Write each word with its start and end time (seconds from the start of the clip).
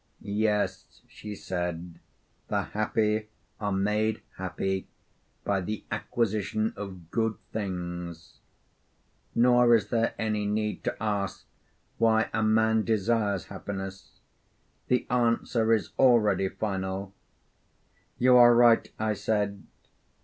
'Yes,' 0.21 1.03
she 1.07 1.35
said, 1.35 1.99
'the 2.47 2.61
happy 2.73 3.29
are 3.59 3.71
made 3.71 4.23
happy 4.37 4.87
by 5.43 5.61
the 5.61 5.83
acquisition 5.91 6.73
of 6.75 7.11
good 7.11 7.37
things. 7.53 8.39
Nor 9.35 9.75
is 9.75 9.89
there 9.91 10.15
any 10.17 10.47
need 10.47 10.83
to 10.85 10.97
ask 11.03 11.45
why 11.99 12.31
a 12.33 12.41
man 12.41 12.83
desires 12.83 13.45
happiness; 13.45 14.19
the 14.87 15.05
answer 15.11 15.71
is 15.71 15.91
already 15.99 16.49
final.' 16.49 17.13
'You 18.17 18.37
are 18.37 18.55
right.' 18.55 18.91
I 18.97 19.13
said. 19.13 19.61